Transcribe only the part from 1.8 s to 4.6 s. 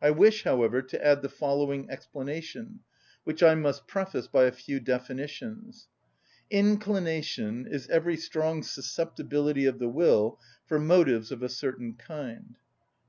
explanation, which I must preface by a